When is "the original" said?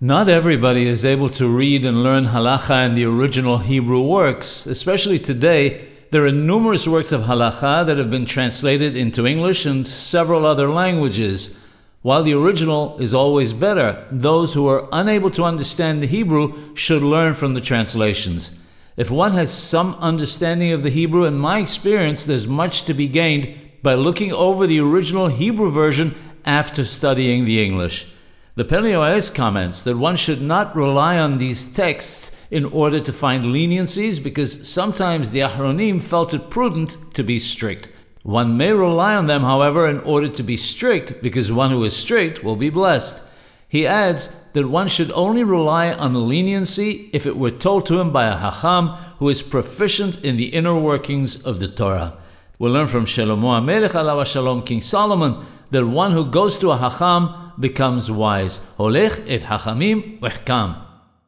2.94-3.58, 12.22-12.96, 24.68-25.26